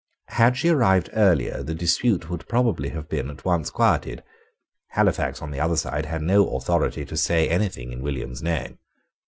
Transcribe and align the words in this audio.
Had 0.29 0.57
she 0.57 0.69
arrived 0.69 1.11
earlier 1.13 1.61
the 1.61 1.75
dispute 1.75 2.27
would 2.27 2.47
probably 2.47 2.89
have 2.89 3.07
been 3.07 3.29
at 3.29 3.45
once 3.45 3.69
quieted. 3.69 4.23
Halifax 4.87 5.43
on 5.43 5.51
the 5.51 5.59
other 5.59 5.77
side 5.77 6.07
had 6.07 6.23
no 6.23 6.55
authority 6.55 7.05
to 7.05 7.15
say 7.15 7.47
anything 7.47 7.91
in 7.91 8.01
William's 8.01 8.41
name. 8.41 8.79